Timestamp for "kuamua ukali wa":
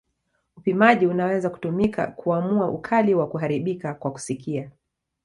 2.07-3.27